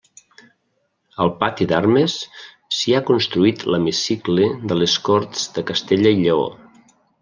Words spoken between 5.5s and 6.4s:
de Castella i